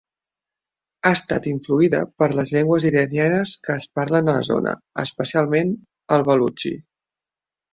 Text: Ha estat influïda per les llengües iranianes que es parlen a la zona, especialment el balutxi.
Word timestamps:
Ha 1.03 1.11
estat 1.17 1.49
influïda 1.51 1.99
per 2.21 2.29
les 2.39 2.53
llengües 2.57 2.87
iranianes 2.91 3.53
que 3.67 3.75
es 3.75 3.87
parlen 3.99 4.33
a 4.33 4.35
la 4.39 4.49
zona, 4.51 4.75
especialment 5.05 5.75
el 6.17 6.27
balutxi. 6.31 6.75